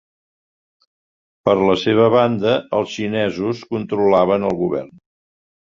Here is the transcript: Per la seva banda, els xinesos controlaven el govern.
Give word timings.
Per 1.49 1.55
la 1.65 1.75
seva 1.83 2.09
banda, 2.15 2.57
els 2.79 2.97
xinesos 2.97 3.65
controlaven 3.77 4.51
el 4.53 4.63
govern. 4.65 4.95